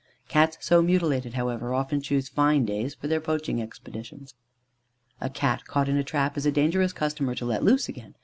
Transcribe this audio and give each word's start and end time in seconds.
Cats 0.27 0.57
so 0.61 0.81
mutilated, 0.81 1.35
however, 1.35 1.75
often 1.75 2.01
choose 2.01 2.27
fine 2.27 2.65
days 2.65 2.95
for 2.95 3.07
their 3.07 3.21
poaching 3.21 3.61
expeditions. 3.61 4.33
A 5.21 5.29
Cat 5.29 5.65
caught 5.65 5.87
in 5.87 5.95
a 5.95 6.03
trap 6.03 6.35
is 6.37 6.45
a 6.47 6.51
dangerous 6.51 6.91
customer 6.91 7.35
to 7.35 7.45
let 7.45 7.63
loose 7.63 7.87
again. 7.87 8.15